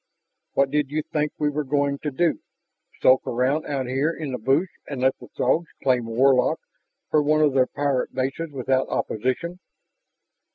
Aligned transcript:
What 0.53 0.71
did 0.71 0.89
you 0.89 1.03
think 1.03 1.31
we 1.37 1.51
were 1.51 1.63
going 1.63 1.99
to 1.99 2.09
do? 2.09 2.39
Sulk 3.03 3.21
around 3.27 3.67
out 3.67 3.85
here 3.85 4.11
in 4.11 4.31
the 4.31 4.39
bush 4.39 4.67
and 4.87 4.99
let 5.01 5.15
the 5.19 5.27
Throgs 5.37 5.67
claim 5.83 6.07
Warlock 6.07 6.59
for 7.11 7.21
one 7.21 7.41
of 7.41 7.53
their 7.53 7.67
pirate 7.67 8.11
bases 8.11 8.49
without 8.51 8.89
opposition?" 8.89 9.59